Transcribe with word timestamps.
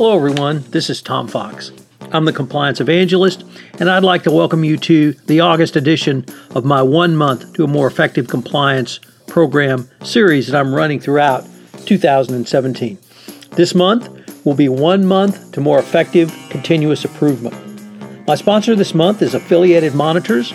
Hello, 0.00 0.16
everyone. 0.16 0.64
This 0.70 0.88
is 0.88 1.02
Tom 1.02 1.28
Fox. 1.28 1.72
I'm 2.10 2.24
the 2.24 2.32
Compliance 2.32 2.80
Evangelist, 2.80 3.44
and 3.78 3.90
I'd 3.90 4.02
like 4.02 4.22
to 4.22 4.30
welcome 4.30 4.64
you 4.64 4.78
to 4.78 5.12
the 5.26 5.40
August 5.40 5.76
edition 5.76 6.24
of 6.54 6.64
my 6.64 6.80
One 6.80 7.14
Month 7.14 7.52
to 7.52 7.64
a 7.64 7.66
More 7.66 7.86
Effective 7.86 8.26
Compliance 8.26 8.98
program 9.26 9.90
series 10.02 10.46
that 10.46 10.58
I'm 10.58 10.74
running 10.74 11.00
throughout 11.00 11.46
2017. 11.84 12.96
This 13.50 13.74
month 13.74 14.46
will 14.46 14.54
be 14.54 14.70
One 14.70 15.04
Month 15.04 15.52
to 15.52 15.60
More 15.60 15.78
Effective 15.78 16.34
Continuous 16.48 17.04
Improvement. 17.04 18.26
My 18.26 18.36
sponsor 18.36 18.74
this 18.74 18.94
month 18.94 19.20
is 19.20 19.34
Affiliated 19.34 19.94
Monitors. 19.94 20.54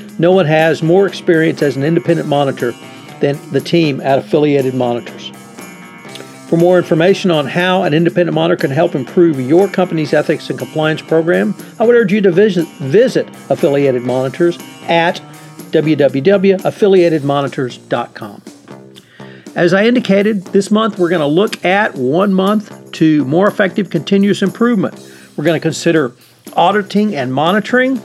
no 0.19 0.31
one 0.31 0.45
has 0.45 0.83
more 0.83 1.07
experience 1.07 1.61
as 1.61 1.77
an 1.77 1.83
independent 1.83 2.27
monitor 2.27 2.73
than 3.19 3.39
the 3.51 3.61
team 3.61 4.01
at 4.01 4.19
Affiliated 4.19 4.73
Monitors. 4.73 5.29
For 6.49 6.57
more 6.57 6.77
information 6.77 7.31
on 7.31 7.47
how 7.47 7.83
an 7.83 7.93
independent 7.93 8.35
monitor 8.35 8.59
can 8.59 8.71
help 8.71 8.93
improve 8.93 9.39
your 9.39 9.69
company's 9.69 10.13
ethics 10.13 10.49
and 10.49 10.59
compliance 10.59 11.01
program, 11.01 11.55
I 11.79 11.85
would 11.85 11.95
urge 11.95 12.11
you 12.11 12.19
to 12.21 12.31
visit, 12.31 12.67
visit 12.79 13.25
Affiliated 13.49 14.01
Monitors 14.01 14.57
at 14.89 15.21
www.affiliatedmonitors.com. 15.71 18.41
As 19.55 19.73
I 19.73 19.85
indicated, 19.85 20.43
this 20.47 20.69
month 20.71 20.99
we're 20.99 21.07
going 21.07 21.21
to 21.21 21.27
look 21.27 21.63
at 21.63 21.95
one 21.95 22.33
month 22.33 22.91
to 22.93 23.23
more 23.23 23.47
effective 23.47 23.89
continuous 23.89 24.41
improvement. 24.41 24.99
We're 25.37 25.45
going 25.45 25.59
to 25.59 25.63
consider 25.63 26.11
auditing 26.53 27.15
and 27.15 27.33
monitoring, 27.33 28.01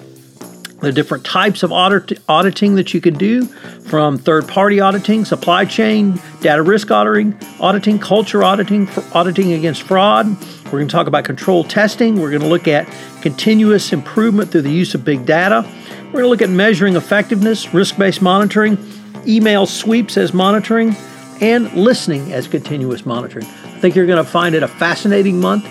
the 0.81 0.93
different 0.93 1.25
types 1.25 1.63
of 1.63 1.73
audit, 1.73 2.21
auditing 2.29 2.75
that 2.75 2.93
you 2.93 3.01
can 3.01 3.15
do 3.15 3.47
from 3.47 4.19
third 4.19 4.47
party 4.47 4.81
auditing, 4.81 5.25
supply 5.25 5.65
chain, 5.65 6.21
data 6.41 6.63
risk 6.63 6.91
auditing, 6.91 7.39
auditing, 7.61 7.99
culture 7.99 8.45
auditing, 8.45 8.87
for 8.87 9.03
auditing 9.17 9.53
against 9.53 9.83
fraud. 9.83 10.27
We're 10.67 10.73
going 10.73 10.89
to 10.89 10.93
talk 10.93 11.07
about 11.07 11.25
control 11.25 11.65
testing. 11.65 12.21
We're 12.21 12.31
going 12.31 12.43
to 12.43 12.49
look 12.49 12.69
at 12.69 12.89
continuous 13.23 13.93
improvement 13.93 14.51
through 14.51 14.63
the 14.63 14.71
use 14.71 14.95
of 14.95 15.05
big 15.05 15.25
data. 15.25 15.65
We're 16.07 16.13
going 16.13 16.25
to 16.25 16.29
look 16.29 16.43
at 16.43 16.51
measuring 16.51 16.97
effectiveness, 16.97 17.73
risk 17.73 17.97
based 17.97 18.21
monitoring, 18.21 18.79
email 19.27 19.67
sweeps 19.67 20.17
as 20.17 20.35
monitoring, 20.35 20.95
and 21.41 21.73
listening 21.73 22.33
as 22.33 22.49
continuous 22.49 23.07
monitoring. 23.07 23.47
I 23.47 23.79
think 23.81 23.95
you're 23.95 24.07
going 24.07 24.25
to 24.25 24.31
find 24.31 24.55
it 24.55 24.63
a 24.63 24.69
fascinating 24.69 25.41
month 25.41 25.67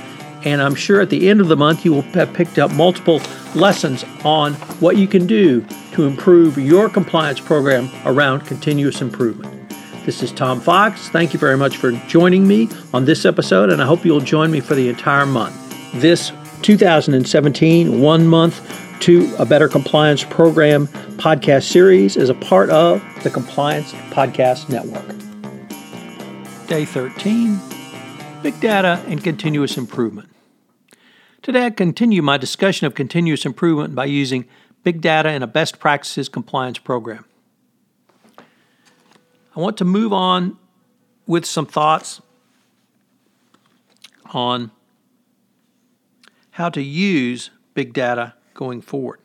and 0.45 0.61
I'm 0.61 0.75
sure 0.75 1.01
at 1.01 1.09
the 1.09 1.27
end 1.27 1.41
of 1.41 1.47
the 1.47 1.57
month 1.57 1.83
you 1.83 1.91
will 1.91 2.03
have 2.13 2.33
picked 2.33 2.59
up 2.59 2.71
multiple 2.71 3.21
lessons 3.55 4.05
on 4.23 4.53
what 4.79 4.95
you 4.95 5.07
can 5.07 5.27
do 5.27 5.65
to 5.93 6.05
improve 6.05 6.57
your 6.57 6.87
compliance 6.87 7.39
program 7.39 7.89
around 8.05 8.41
continuous 8.41 9.01
improvement. 9.01 9.51
This 10.05 10.21
is 10.21 10.31
Tom 10.31 10.61
Fox. 10.61 11.09
Thank 11.09 11.33
you 11.33 11.39
very 11.39 11.57
much 11.57 11.77
for 11.77 11.91
joining 12.07 12.47
me 12.47 12.69
on 12.93 13.05
this 13.05 13.25
episode, 13.25 13.71
and 13.71 13.81
I 13.81 13.85
hope 13.85 14.05
you'll 14.05 14.21
join 14.21 14.51
me 14.51 14.59
for 14.59 14.75
the 14.75 14.87
entire 14.87 15.25
month. 15.25 15.55
This 15.93 16.31
2017 16.61 17.99
One 18.01 18.27
Month 18.27 18.99
to 19.01 19.35
a 19.39 19.45
Better 19.45 19.67
Compliance 19.67 20.23
Program 20.23 20.87
podcast 21.17 21.63
series 21.63 22.17
is 22.17 22.29
a 22.29 22.35
part 22.35 22.69
of 22.69 23.03
the 23.23 23.31
Compliance 23.31 23.93
Podcast 24.11 24.69
Network. 24.69 25.07
Day 26.67 26.85
13 26.85 27.59
Big 28.43 28.59
Data 28.59 29.03
and 29.07 29.23
Continuous 29.23 29.75
Improvement. 29.75 30.34
Today, 31.45 31.67
I 31.67 31.69
continue 31.69 32.23
my 32.23 32.37
discussion 32.37 32.87
of 32.87 32.95
continuous 32.95 33.45
improvement 33.45 33.93
by 33.93 34.05
using 34.05 34.47
big 34.83 34.99
data 34.99 35.29
in 35.29 35.43
a 35.43 35.47
best 35.47 35.77
practices 35.77 36.27
compliance 36.27 36.79
program. 36.79 37.23
I 39.55 39.59
want 39.59 39.77
to 39.77 39.85
move 39.85 40.11
on 40.11 40.57
with 41.27 41.45
some 41.45 41.67
thoughts 41.67 42.19
on 44.33 44.71
how 46.49 46.69
to 46.69 46.81
use 46.81 47.51
big 47.75 47.93
data 47.93 48.33
going 48.55 48.81
forward. 48.81 49.19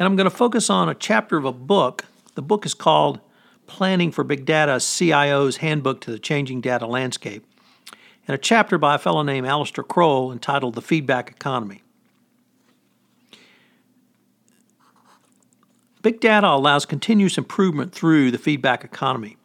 And 0.00 0.06
I'm 0.08 0.16
going 0.16 0.28
to 0.28 0.36
focus 0.36 0.68
on 0.68 0.88
a 0.88 0.96
chapter 0.96 1.36
of 1.36 1.44
a 1.44 1.52
book. 1.52 2.06
The 2.34 2.42
book 2.42 2.66
is 2.66 2.74
called 2.74 3.20
Planning 3.68 4.10
for 4.10 4.24
Big 4.24 4.44
Data 4.44 4.80
CIO's 4.80 5.58
Handbook 5.58 6.00
to 6.00 6.10
the 6.10 6.18
Changing 6.18 6.60
Data 6.60 6.88
Landscape 6.88 7.44
and 8.28 8.34
a 8.34 8.38
chapter 8.38 8.76
by 8.76 8.94
a 8.94 8.98
fellow 8.98 9.22
named 9.22 9.46
Alistair 9.46 9.82
Croll 9.82 10.30
entitled 10.30 10.74
The 10.74 10.82
Feedback 10.82 11.30
Economy. 11.30 11.82
Big 16.02 16.20
data 16.20 16.46
allows 16.46 16.84
continuous 16.86 17.38
improvement 17.38 17.92
through 17.92 18.30
the 18.30 18.38
feedback 18.38 18.84
economy. 18.84 19.36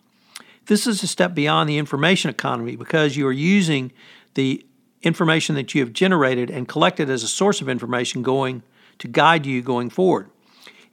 This 0.68 0.86
is 0.86 1.02
a 1.02 1.08
step 1.08 1.34
beyond 1.34 1.68
the 1.68 1.78
information 1.78 2.30
economy 2.30 2.76
because 2.76 3.18
you 3.18 3.26
are 3.26 3.34
using 3.34 3.92
the 4.36 4.66
information 5.02 5.56
that 5.56 5.74
you 5.74 5.82
have 5.82 5.94
generated 5.94 6.52
and 6.52 6.68
collected 6.68 7.10
as 7.10 7.24
a 7.24 7.28
source 7.28 7.60
of 7.60 7.68
information 7.68 8.22
going 8.22 8.64
to 9.00 9.08
guide 9.08 9.46
you 9.46 9.62
going 9.62 9.90
forward. 9.90 10.30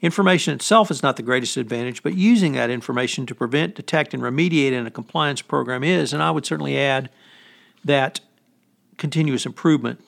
Information 0.00 0.54
itself 0.54 0.90
is 0.90 1.02
not 1.02 1.16
the 1.16 1.22
greatest 1.22 1.56
advantage, 1.56 2.02
but 2.02 2.14
using 2.14 2.52
that 2.52 2.70
information 2.70 3.26
to 3.26 3.34
prevent, 3.34 3.74
detect, 3.74 4.14
and 4.14 4.22
remediate 4.22 4.72
in 4.72 4.86
a 4.86 4.90
compliance 4.90 5.42
program 5.42 5.84
is, 5.84 6.12
and 6.12 6.22
I 6.22 6.30
would 6.30 6.46
certainly 6.46 6.78
add 6.78 7.10
that 7.84 8.20
continuous 8.96 9.46
improvement 9.46 10.00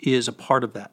is 0.00 0.28
a 0.28 0.32
part 0.32 0.64
of 0.64 0.72
that. 0.72 0.92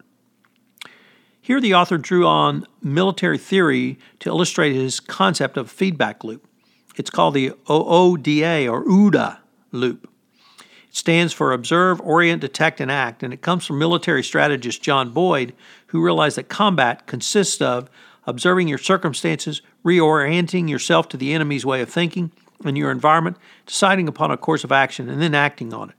Here, 1.42 1.62
the 1.62 1.74
author 1.74 1.98
drew 1.98 2.28
on 2.28 2.66
military 2.82 3.38
theory 3.38 3.98
to 4.20 4.30
illustrate 4.30 4.74
his 4.74 5.00
concept 5.00 5.56
of 5.56 5.72
feedback 5.72 6.24
loop. 6.24 6.46
It's 6.98 7.10
called 7.10 7.36
the 7.36 7.52
OODA 7.68 8.70
or 8.70 8.84
OODA 8.84 9.40
loop. 9.72 10.10
It 10.60 10.96
stands 10.96 11.32
for 11.32 11.54
Observe, 11.54 12.02
Orient, 12.02 12.42
Detect, 12.42 12.82
and 12.82 12.92
Act, 12.92 13.24
and 13.24 13.34
it 13.34 13.42
comes 13.42 13.66
from 13.66 13.80
military 13.80 14.24
strategist 14.24 14.82
John 14.82 15.12
Boyd, 15.12 15.54
who 15.88 16.04
realized 16.04 16.38
that 16.38 16.50
combat 16.50 17.08
consists 17.08 17.62
of 17.62 17.90
observing 18.26 18.68
your 18.68 18.78
circumstances, 18.78 19.62
reorienting 19.86 20.70
yourself 20.70 21.08
to 21.10 21.18
the 21.18 21.34
enemy's 21.34 21.66
way 21.66 21.82
of 21.82 21.90
thinking 21.90 22.32
and 22.66 22.78
your 22.78 22.92
environment, 22.92 23.38
deciding 23.66 24.08
upon 24.08 24.32
a 24.32 24.38
course 24.38 24.66
of 24.66 24.72
action, 24.72 25.08
and 25.08 25.22
then 25.22 25.34
acting 25.34 25.74
on 25.74 25.92
it. 25.92 25.96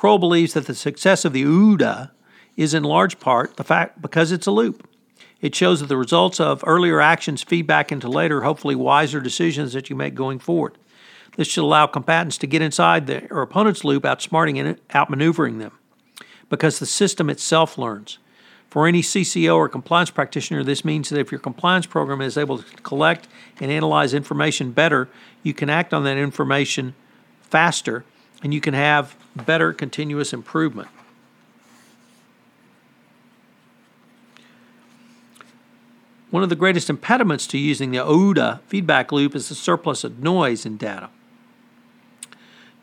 Croll 0.00 0.16
believes 0.16 0.54
that 0.54 0.66
the 0.66 0.74
success 0.74 1.26
of 1.26 1.34
the 1.34 1.44
OODA 1.44 2.10
is 2.56 2.72
in 2.72 2.84
large 2.84 3.20
part 3.20 3.58
the 3.58 3.64
fact 3.64 4.00
because 4.00 4.32
it's 4.32 4.46
a 4.46 4.50
loop. 4.50 4.88
It 5.42 5.54
shows 5.54 5.80
that 5.80 5.88
the 5.88 5.96
results 5.98 6.40
of 6.40 6.64
earlier 6.66 7.02
actions 7.02 7.42
feed 7.42 7.66
back 7.66 7.92
into 7.92 8.08
later, 8.08 8.40
hopefully 8.40 8.74
wiser 8.74 9.20
decisions 9.20 9.74
that 9.74 9.90
you 9.90 9.96
make 9.96 10.14
going 10.14 10.38
forward. 10.38 10.78
This 11.36 11.48
should 11.48 11.64
allow 11.64 11.86
combatants 11.86 12.38
to 12.38 12.46
get 12.46 12.62
inside 12.62 13.06
their 13.06 13.42
opponent's 13.42 13.84
loop, 13.84 14.04
outsmarting 14.04 14.58
and 14.58 14.80
outmaneuvering 14.88 15.58
them, 15.58 15.72
because 16.48 16.78
the 16.78 16.86
system 16.86 17.28
itself 17.28 17.76
learns. 17.76 18.16
For 18.70 18.86
any 18.86 19.02
CCO 19.02 19.54
or 19.54 19.68
compliance 19.68 20.10
practitioner, 20.10 20.64
this 20.64 20.82
means 20.82 21.10
that 21.10 21.20
if 21.20 21.30
your 21.30 21.40
compliance 21.40 21.84
program 21.84 22.22
is 22.22 22.38
able 22.38 22.56
to 22.56 22.64
collect 22.76 23.28
and 23.60 23.70
analyze 23.70 24.14
information 24.14 24.72
better, 24.72 25.10
you 25.42 25.52
can 25.52 25.68
act 25.68 25.92
on 25.92 26.04
that 26.04 26.16
information 26.16 26.94
faster 27.42 28.06
and 28.42 28.54
you 28.54 28.60
can 28.60 28.74
have 28.74 29.16
better 29.36 29.72
continuous 29.72 30.32
improvement. 30.32 30.88
One 36.30 36.44
of 36.44 36.48
the 36.48 36.56
greatest 36.56 36.88
impediments 36.88 37.46
to 37.48 37.58
using 37.58 37.90
the 37.90 37.98
OODA 37.98 38.60
feedback 38.68 39.10
loop 39.10 39.34
is 39.34 39.48
the 39.48 39.54
surplus 39.56 40.04
of 40.04 40.20
noise 40.20 40.64
in 40.64 40.76
data. 40.76 41.10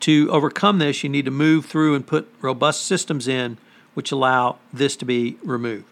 To 0.00 0.30
overcome 0.30 0.78
this, 0.78 1.02
you 1.02 1.08
need 1.08 1.24
to 1.24 1.30
move 1.30 1.64
through 1.66 1.94
and 1.94 2.06
put 2.06 2.32
robust 2.40 2.84
systems 2.84 3.26
in 3.26 3.56
which 3.94 4.12
allow 4.12 4.58
this 4.72 4.96
to 4.96 5.04
be 5.04 5.38
removed. 5.42 5.86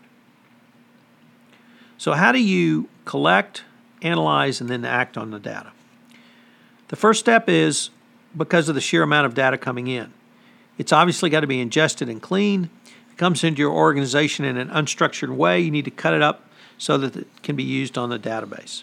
So, 1.98 2.12
how 2.12 2.30
do 2.30 2.40
you 2.40 2.88
collect, 3.06 3.64
analyze, 4.02 4.60
and 4.60 4.69
then 4.69 4.84
act 4.84 5.16
on 5.16 5.30
the 5.30 5.40
data? 5.40 5.72
The 6.88 6.96
first 6.96 7.19
step 7.19 7.48
is 7.48 7.90
because 8.36 8.68
of 8.68 8.74
the 8.74 8.80
sheer 8.80 9.02
amount 9.02 9.26
of 9.26 9.34
data 9.34 9.56
coming 9.56 9.86
in. 9.86 10.12
It's 10.78 10.92
obviously 10.92 11.30
got 11.30 11.40
to 11.40 11.46
be 11.46 11.60
ingested 11.60 12.08
and 12.08 12.20
cleaned. 12.20 12.68
If 13.06 13.14
it 13.14 13.18
comes 13.18 13.42
into 13.42 13.60
your 13.60 13.72
organization 13.72 14.44
in 14.44 14.56
an 14.56 14.68
unstructured 14.68 15.34
way, 15.34 15.60
you 15.60 15.70
need 15.70 15.86
to 15.86 15.90
cut 15.90 16.12
it 16.12 16.22
up 16.22 16.48
so 16.78 16.98
that 16.98 17.16
it 17.16 17.28
can 17.42 17.56
be 17.56 17.62
used 17.62 17.96
on 17.96 18.10
the 18.10 18.18
database. 18.18 18.82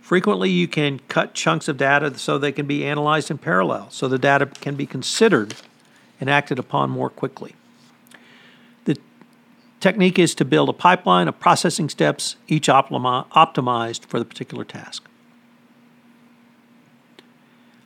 Frequently, 0.00 0.50
you 0.50 0.68
can 0.68 1.00
cut 1.08 1.34
chunks 1.34 1.66
of 1.66 1.78
data 1.78 2.16
so 2.18 2.36
they 2.36 2.52
can 2.52 2.66
be 2.66 2.84
analyzed 2.84 3.30
in 3.30 3.38
parallel, 3.38 3.88
so 3.90 4.06
the 4.06 4.18
data 4.18 4.46
can 4.46 4.76
be 4.76 4.86
considered 4.86 5.54
and 6.20 6.28
acted 6.28 6.58
upon 6.58 6.90
more 6.90 7.08
quickly. 7.08 7.54
The 8.84 8.98
technique 9.80 10.18
is 10.18 10.34
to 10.36 10.44
build 10.44 10.68
a 10.68 10.74
pipeline 10.74 11.26
of 11.26 11.40
processing 11.40 11.88
steps, 11.88 12.36
each 12.46 12.68
optimized 12.68 14.04
for 14.04 14.18
the 14.18 14.26
particular 14.26 14.64
task. 14.64 15.08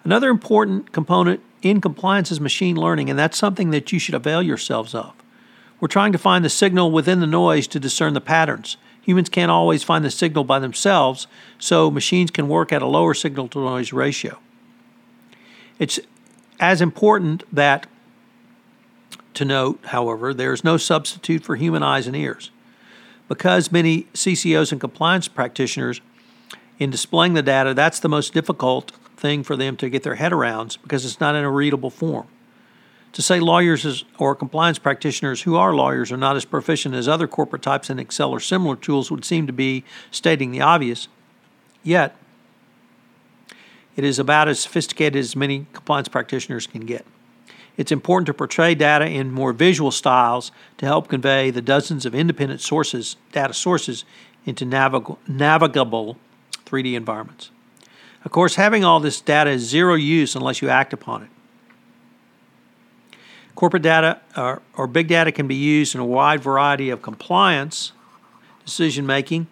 Another 0.04 0.30
important 0.30 0.92
component 0.92 1.40
in 1.62 1.80
compliance 1.80 2.30
is 2.30 2.40
machine 2.40 2.76
learning, 2.76 3.10
and 3.10 3.18
that's 3.18 3.36
something 3.36 3.70
that 3.70 3.92
you 3.92 3.98
should 3.98 4.14
avail 4.14 4.42
yourselves 4.42 4.94
of. 4.94 5.12
We're 5.80 5.88
trying 5.88 6.12
to 6.12 6.18
find 6.18 6.44
the 6.44 6.50
signal 6.50 6.90
within 6.90 7.20
the 7.20 7.26
noise 7.26 7.66
to 7.68 7.80
discern 7.80 8.14
the 8.14 8.20
patterns. 8.20 8.76
Humans 9.02 9.28
can't 9.28 9.50
always 9.50 9.82
find 9.82 10.04
the 10.04 10.10
signal 10.10 10.44
by 10.44 10.58
themselves, 10.58 11.26
so 11.58 11.90
machines 11.90 12.30
can 12.30 12.48
work 12.48 12.72
at 12.72 12.82
a 12.82 12.86
lower 12.86 13.14
signal 13.14 13.48
to 13.48 13.58
noise 13.58 13.92
ratio. 13.92 14.38
It's 15.78 16.00
as 16.60 16.80
important 16.80 17.44
that 17.54 17.86
to 19.34 19.44
note, 19.44 19.78
however, 19.86 20.34
there 20.34 20.52
is 20.52 20.64
no 20.64 20.76
substitute 20.76 21.44
for 21.44 21.54
human 21.54 21.82
eyes 21.82 22.06
and 22.06 22.16
ears. 22.16 22.50
Because 23.28 23.70
many 23.70 24.04
CCOs 24.14 24.72
and 24.72 24.80
compliance 24.80 25.28
practitioners, 25.28 26.00
in 26.78 26.90
displaying 26.90 27.34
the 27.34 27.42
data, 27.42 27.74
that's 27.74 28.00
the 28.00 28.08
most 28.08 28.32
difficult 28.32 28.92
thing 29.18 29.42
for 29.42 29.56
them 29.56 29.76
to 29.76 29.88
get 29.88 30.02
their 30.02 30.14
head 30.14 30.32
around 30.32 30.78
because 30.82 31.04
it's 31.04 31.20
not 31.20 31.34
in 31.34 31.44
a 31.44 31.50
readable 31.50 31.90
form. 31.90 32.26
To 33.12 33.22
say 33.22 33.40
lawyers 33.40 34.04
or 34.18 34.34
compliance 34.34 34.78
practitioners 34.78 35.42
who 35.42 35.56
are 35.56 35.74
lawyers 35.74 36.12
are 36.12 36.16
not 36.16 36.36
as 36.36 36.44
proficient 36.44 36.94
as 36.94 37.08
other 37.08 37.26
corporate 37.26 37.62
types 37.62 37.90
in 37.90 37.98
Excel 37.98 38.30
or 38.30 38.40
similar 38.40 38.76
tools 38.76 39.10
would 39.10 39.24
seem 39.24 39.46
to 39.46 39.52
be 39.52 39.84
stating 40.10 40.50
the 40.50 40.60
obvious. 40.60 41.08
Yet, 41.82 42.14
it 43.96 44.04
is 44.04 44.18
about 44.18 44.46
as 44.46 44.60
sophisticated 44.60 45.18
as 45.18 45.34
many 45.34 45.66
compliance 45.72 46.08
practitioners 46.08 46.66
can 46.66 46.82
get. 46.82 47.04
It's 47.76 47.92
important 47.92 48.26
to 48.26 48.34
portray 48.34 48.74
data 48.74 49.06
in 49.06 49.32
more 49.32 49.52
visual 49.52 49.90
styles 49.90 50.52
to 50.78 50.86
help 50.86 51.08
convey 51.08 51.50
the 51.50 51.62
dozens 51.62 52.04
of 52.04 52.14
independent 52.14 52.60
sources, 52.60 53.16
data 53.32 53.54
sources, 53.54 54.04
into 54.44 54.64
navig- 54.64 55.16
navigable 55.26 56.16
3D 56.66 56.94
environments. 56.94 57.50
Of 58.28 58.32
course, 58.32 58.56
having 58.56 58.84
all 58.84 59.00
this 59.00 59.22
data 59.22 59.48
is 59.48 59.62
zero 59.62 59.94
use 59.94 60.36
unless 60.36 60.60
you 60.60 60.68
act 60.68 60.92
upon 60.92 61.22
it. 61.22 61.30
Corporate 63.54 63.82
data 63.82 64.20
or, 64.36 64.60
or 64.76 64.86
big 64.86 65.08
data 65.08 65.32
can 65.32 65.48
be 65.48 65.54
used 65.54 65.94
in 65.94 66.00
a 66.02 66.04
wide 66.04 66.42
variety 66.42 66.90
of 66.90 67.00
compliance 67.00 67.92
decision 68.66 69.06
making, 69.06 69.46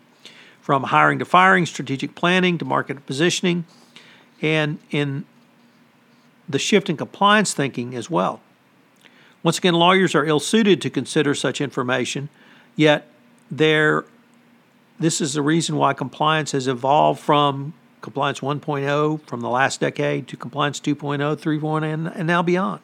from 0.61 0.82
hiring 0.82 1.19
to 1.20 1.25
firing, 1.25 1.64
strategic 1.64 2.14
planning 2.14 2.58
to 2.58 2.67
market 2.67 3.06
positioning, 3.06 3.64
and 4.43 4.78
in 4.90 5.25
the 6.46 6.58
shift 6.58 6.90
in 6.90 6.99
compliance 6.99 7.55
thinking 7.55 7.94
as 7.94 8.11
well. 8.11 8.43
Once 9.43 9.56
again, 9.56 9.73
lawyers 9.73 10.14
are 10.14 10.26
ill 10.26 10.38
suited 10.38 10.82
to 10.82 10.90
consider 10.90 11.34
such 11.34 11.62
information, 11.62 12.28
yet 12.76 13.08
there 13.50 14.05
this 15.00 15.23
is 15.23 15.32
the 15.32 15.40
reason 15.40 15.76
why 15.76 15.94
compliance 15.94 16.52
has 16.52 16.69
evolved 16.69 17.20
from 17.20 17.73
compliance 18.00 18.40
1.0 18.40 19.20
from 19.22 19.40
the 19.40 19.48
last 19.48 19.81
decade 19.81 20.28
to 20.28 20.37
compliance 20.37 20.81
2.0, 20.81 21.19
3.0, 21.37 21.82
and, 21.82 22.08
and 22.08 22.26
now 22.26 22.43
beyond. 22.43 22.81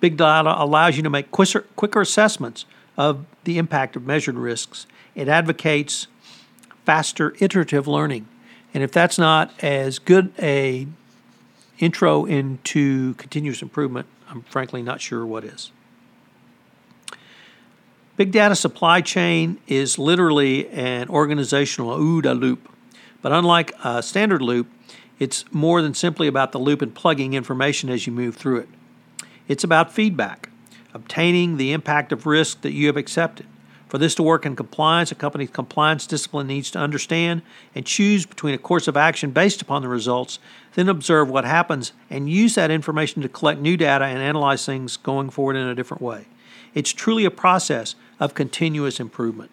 Big 0.00 0.16
data 0.16 0.54
allows 0.56 0.96
you 0.96 1.02
to 1.02 1.10
make 1.10 1.30
quicker, 1.30 1.60
quicker 1.76 2.00
assessments 2.00 2.64
of 2.96 3.26
the 3.44 3.58
impact 3.58 3.96
of 3.96 4.06
measured 4.06 4.36
risks. 4.36 4.86
It 5.14 5.28
advocates 5.28 6.06
faster 6.84 7.34
iterative 7.38 7.86
learning. 7.86 8.26
And 8.72 8.82
if 8.82 8.92
that's 8.92 9.18
not 9.18 9.52
as 9.62 9.98
good 9.98 10.32
a 10.38 10.86
intro 11.78 12.24
into 12.24 13.14
continuous 13.14 13.62
improvement, 13.62 14.06
I'm 14.28 14.42
frankly 14.42 14.82
not 14.82 15.00
sure 15.00 15.26
what 15.26 15.44
is. 15.44 15.72
Big 18.16 18.32
data 18.32 18.54
supply 18.54 19.00
chain 19.00 19.58
is 19.66 19.98
literally 19.98 20.68
an 20.68 21.08
organizational 21.08 21.96
OODA 21.96 22.38
loop. 22.38 22.68
But 23.22 23.32
unlike 23.32 23.72
a 23.84 24.02
standard 24.02 24.42
loop, 24.42 24.68
it's 25.18 25.44
more 25.52 25.82
than 25.82 25.94
simply 25.94 26.26
about 26.26 26.52
the 26.52 26.58
loop 26.58 26.80
and 26.80 26.94
plugging 26.94 27.34
information 27.34 27.90
as 27.90 28.06
you 28.06 28.12
move 28.12 28.36
through 28.36 28.60
it. 28.60 28.68
It's 29.48 29.64
about 29.64 29.92
feedback, 29.92 30.48
obtaining 30.94 31.56
the 31.56 31.72
impact 31.72 32.12
of 32.12 32.26
risk 32.26 32.62
that 32.62 32.72
you 32.72 32.86
have 32.86 32.96
accepted. 32.96 33.46
For 33.88 33.98
this 33.98 34.14
to 34.14 34.22
work 34.22 34.46
in 34.46 34.54
compliance, 34.54 35.10
a 35.10 35.16
company's 35.16 35.50
compliance 35.50 36.06
discipline 36.06 36.46
needs 36.46 36.70
to 36.70 36.78
understand 36.78 37.42
and 37.74 37.84
choose 37.84 38.24
between 38.24 38.54
a 38.54 38.58
course 38.58 38.86
of 38.86 38.96
action 38.96 39.32
based 39.32 39.60
upon 39.60 39.82
the 39.82 39.88
results, 39.88 40.38
then 40.74 40.88
observe 40.88 41.28
what 41.28 41.44
happens 41.44 41.92
and 42.08 42.30
use 42.30 42.54
that 42.54 42.70
information 42.70 43.20
to 43.22 43.28
collect 43.28 43.60
new 43.60 43.76
data 43.76 44.04
and 44.04 44.20
analyze 44.20 44.64
things 44.64 44.96
going 44.96 45.28
forward 45.28 45.56
in 45.56 45.66
a 45.66 45.74
different 45.74 46.00
way. 46.00 46.26
It's 46.72 46.92
truly 46.92 47.24
a 47.24 47.32
process 47.32 47.96
of 48.20 48.34
continuous 48.34 49.00
improvement. 49.00 49.50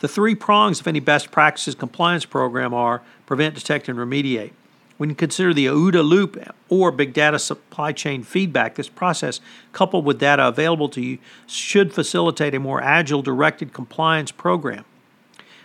The 0.00 0.08
three 0.08 0.34
prongs 0.34 0.80
of 0.80 0.86
any 0.86 1.00
best 1.00 1.30
practices 1.30 1.74
compliance 1.74 2.26
program 2.26 2.74
are 2.74 3.02
prevent, 3.24 3.54
detect, 3.54 3.88
and 3.88 3.98
remediate. 3.98 4.52
When 4.98 5.10
you 5.10 5.16
consider 5.16 5.52
the 5.52 5.66
OODA 5.66 6.02
loop 6.02 6.42
or 6.68 6.90
big 6.90 7.12
data 7.12 7.38
supply 7.38 7.92
chain 7.92 8.22
feedback, 8.22 8.74
this 8.74 8.88
process, 8.88 9.40
coupled 9.72 10.04
with 10.04 10.18
data 10.18 10.46
available 10.48 10.88
to 10.90 11.02
you, 11.02 11.18
should 11.46 11.92
facilitate 11.92 12.54
a 12.54 12.60
more 12.60 12.82
agile, 12.82 13.22
directed 13.22 13.72
compliance 13.72 14.32
program. 14.32 14.84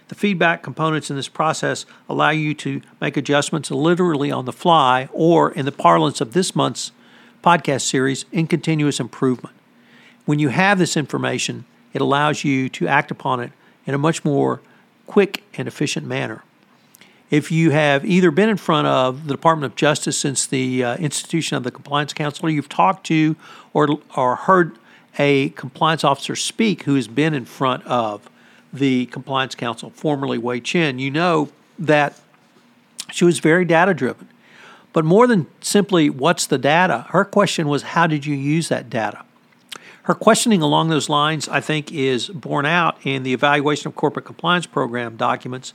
The 0.09 0.15
feedback 0.15 0.61
components 0.63 1.09
in 1.09 1.15
this 1.15 1.29
process 1.29 1.85
allow 2.09 2.31
you 2.31 2.53
to 2.55 2.81
make 2.99 3.15
adjustments 3.15 3.71
literally 3.71 4.31
on 4.31 4.43
the 4.43 4.51
fly, 4.51 5.07
or 5.13 5.51
in 5.51 5.65
the 5.65 5.71
parlance 5.71 6.19
of 6.19 6.33
this 6.33 6.53
month's 6.53 6.91
podcast 7.41 7.81
series, 7.81 8.25
in 8.33 8.47
continuous 8.47 8.99
improvement. 8.99 9.55
When 10.25 10.39
you 10.39 10.49
have 10.49 10.77
this 10.77 10.97
information, 10.97 11.63
it 11.93 12.01
allows 12.01 12.43
you 12.43 12.67
to 12.69 12.87
act 12.87 13.11
upon 13.11 13.39
it 13.39 13.51
in 13.85 13.93
a 13.93 13.97
much 13.97 14.23
more 14.23 14.61
quick 15.07 15.43
and 15.57 15.67
efficient 15.67 16.05
manner. 16.05 16.43
If 17.29 17.51
you 17.51 17.71
have 17.71 18.03
either 18.05 18.29
been 18.29 18.49
in 18.49 18.57
front 18.57 18.87
of 18.87 19.27
the 19.27 19.33
Department 19.33 19.71
of 19.71 19.77
Justice 19.77 20.17
since 20.17 20.45
the 20.45 20.83
uh, 20.83 20.97
institution 20.97 21.55
of 21.55 21.63
the 21.63 21.71
Compliance 21.71 22.13
Counsel, 22.13 22.47
or 22.47 22.49
you've 22.49 22.69
talked 22.69 23.05
to 23.07 23.35
or, 23.73 23.87
or 24.15 24.35
heard 24.35 24.77
a 25.17 25.49
compliance 25.49 26.03
officer 26.03 26.35
speak 26.35 26.83
who 26.83 26.95
has 26.95 27.07
been 27.07 27.33
in 27.33 27.45
front 27.45 27.85
of 27.85 28.29
the 28.73 29.05
Compliance 29.07 29.55
Counsel, 29.55 29.89
formerly 29.91 30.39
Hui 30.39 30.59
Chen, 30.59 30.99
you 30.99 31.11
know 31.11 31.49
that 31.79 32.19
she 33.11 33.25
was 33.25 33.39
very 33.39 33.65
data 33.65 33.93
driven. 33.93 34.27
But 34.93 35.05
more 35.05 35.27
than 35.27 35.47
simply 35.61 36.09
what's 36.09 36.45
the 36.45 36.57
data, 36.57 37.05
her 37.09 37.23
question 37.23 37.67
was 37.67 37.81
how 37.83 38.07
did 38.07 38.25
you 38.25 38.35
use 38.35 38.69
that 38.69 38.89
data? 38.89 39.23
Her 40.11 40.15
questioning 40.15 40.61
along 40.61 40.89
those 40.89 41.07
lines, 41.07 41.47
I 41.47 41.61
think, 41.61 41.89
is 41.89 42.27
borne 42.27 42.65
out 42.65 42.97
in 43.05 43.23
the 43.23 43.31
Evaluation 43.31 43.87
of 43.87 43.95
Corporate 43.95 44.25
Compliance 44.25 44.65
Program 44.65 45.15
documents 45.15 45.73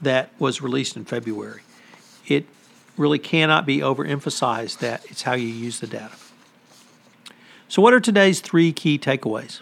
that 0.00 0.30
was 0.38 0.62
released 0.62 0.96
in 0.96 1.04
February. 1.04 1.60
It 2.26 2.46
really 2.96 3.18
cannot 3.18 3.66
be 3.66 3.80
overemphasized 3.80 4.78
that 4.78 5.04
it's 5.10 5.24
how 5.24 5.34
you 5.34 5.48
use 5.48 5.80
the 5.80 5.86
data. 5.86 6.14
So, 7.68 7.82
what 7.82 7.92
are 7.92 8.00
today's 8.00 8.40
three 8.40 8.72
key 8.72 8.98
takeaways? 8.98 9.60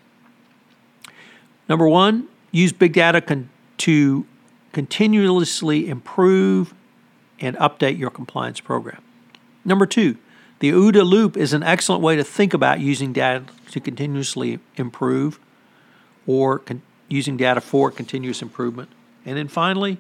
Number 1.69 1.89
one, 1.89 2.29
use 2.53 2.73
big 2.73 2.93
data 2.93 3.21
con- 3.21 3.51
to 3.79 4.25
continuously 4.71 5.89
improve 5.89 6.75
and 7.41 7.57
update 7.57 7.99
your 7.99 8.11
compliance 8.11 8.61
program. 8.61 9.03
Number 9.65 9.85
two, 9.85 10.17
the 10.63 10.71
OODA 10.71 11.05
loop 11.05 11.37
is 11.37 11.53
an 11.53 11.65
excellent 11.65 12.03
way 12.03 12.15
to 12.15 12.23
think 12.23 12.55
about 12.55 12.79
using 12.79 13.13
data 13.13 13.45
to 13.73 13.81
continuously 13.81 14.61
improve 14.77 15.41
or 16.25 16.61
con- 16.61 16.83
using 17.09 17.37
data 17.37 17.61
for 17.61 17.91
continuous 17.91 18.41
improvement. 18.43 18.89
And 19.27 19.37
then 19.37 19.49
finally, 19.49 19.99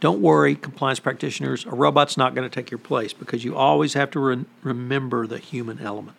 don't 0.00 0.22
worry, 0.22 0.54
compliance 0.54 1.00
practitioners, 1.00 1.66
a 1.66 1.72
robot's 1.72 2.16
not 2.16 2.34
going 2.34 2.48
to 2.48 2.54
take 2.54 2.70
your 2.70 2.78
place 2.78 3.12
because 3.12 3.44
you 3.44 3.54
always 3.54 3.92
have 3.92 4.10
to 4.12 4.20
re- 4.20 4.46
remember 4.62 5.26
the 5.26 5.36
human 5.36 5.80
element. 5.80 6.16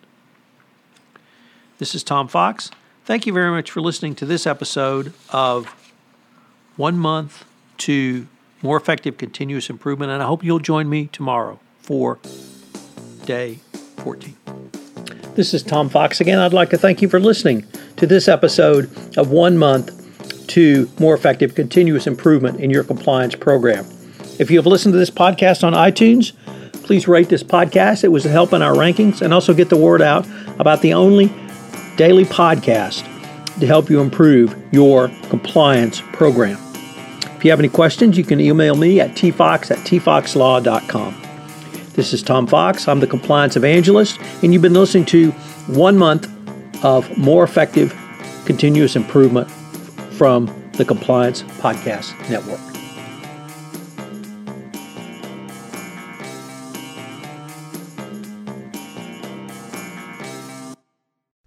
This 1.78 1.92
is 1.92 2.04
Tom 2.04 2.28
Fox. 2.28 2.70
Thank 3.04 3.26
you 3.26 3.32
very 3.32 3.50
much 3.50 3.68
for 3.68 3.80
listening 3.80 4.14
to 4.14 4.26
this 4.26 4.46
episode 4.46 5.12
of 5.30 5.74
One 6.76 6.98
Month 6.98 7.46
to 7.78 8.28
More 8.62 8.76
Effective 8.76 9.18
Continuous 9.18 9.68
Improvement, 9.70 10.12
and 10.12 10.22
I 10.22 10.26
hope 10.26 10.44
you'll 10.44 10.60
join 10.60 10.88
me 10.88 11.08
tomorrow 11.08 11.58
for 11.80 12.20
day 13.26 13.58
14. 13.98 14.36
This 15.34 15.52
is 15.52 15.62
Tom 15.62 15.90
Fox 15.90 16.20
again. 16.20 16.38
I'd 16.38 16.54
like 16.54 16.70
to 16.70 16.78
thank 16.78 17.02
you 17.02 17.08
for 17.08 17.20
listening 17.20 17.66
to 17.96 18.06
this 18.06 18.28
episode 18.28 18.84
of 19.18 19.30
One 19.30 19.58
Month 19.58 20.46
to 20.48 20.88
More 20.98 21.14
Effective 21.14 21.54
Continuous 21.54 22.06
Improvement 22.06 22.60
in 22.60 22.70
Your 22.70 22.84
Compliance 22.84 23.34
Program. 23.34 23.84
If 24.38 24.50
you 24.50 24.58
have 24.58 24.66
listened 24.66 24.92
to 24.94 24.98
this 24.98 25.10
podcast 25.10 25.64
on 25.64 25.72
iTunes, 25.72 26.32
please 26.84 27.08
rate 27.08 27.28
this 27.28 27.42
podcast. 27.42 28.04
It 28.04 28.08
was 28.08 28.24
a 28.24 28.30
help 28.30 28.52
in 28.52 28.62
our 28.62 28.74
rankings 28.74 29.20
and 29.20 29.34
also 29.34 29.52
get 29.52 29.68
the 29.68 29.76
word 29.76 30.00
out 30.00 30.26
about 30.58 30.80
the 30.80 30.94
only 30.94 31.26
daily 31.96 32.24
podcast 32.24 33.02
to 33.58 33.66
help 33.66 33.90
you 33.90 34.00
improve 34.00 34.56
your 34.72 35.08
compliance 35.28 36.00
program. 36.12 36.58
If 37.36 37.44
you 37.44 37.50
have 37.50 37.58
any 37.58 37.68
questions, 37.68 38.16
you 38.16 38.24
can 38.24 38.40
email 38.40 38.76
me 38.76 39.00
at 39.00 39.10
tfox 39.10 39.70
at 39.70 39.78
tfoxlaw.com. 39.78 41.25
This 41.96 42.12
is 42.12 42.22
Tom 42.22 42.46
Fox. 42.46 42.86
I'm 42.88 43.00
the 43.00 43.06
Compliance 43.06 43.56
Evangelist, 43.56 44.20
and 44.42 44.52
you've 44.52 44.60
been 44.60 44.74
listening 44.74 45.06
to 45.06 45.30
one 45.66 45.96
month 45.96 46.28
of 46.84 47.16
more 47.16 47.42
effective 47.42 47.98
continuous 48.44 48.96
improvement 48.96 49.50
from 50.12 50.44
the 50.74 50.84
Compliance 50.84 51.42
Podcast 51.42 52.12
Network. 52.28 52.60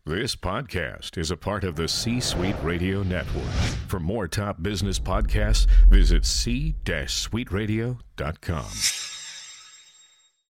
This 0.03 0.35
podcast 0.35 1.19
is 1.19 1.29
a 1.29 1.37
part 1.37 1.63
of 1.63 1.75
the 1.75 1.87
C 1.87 2.19
Suite 2.19 2.55
Radio 2.63 3.03
Network. 3.03 3.53
For 3.87 3.99
more 3.99 4.27
top 4.27 4.63
business 4.63 4.99
podcasts, 4.99 5.67
visit 5.89 6.25
c-suiteradio.com. 6.25 9.08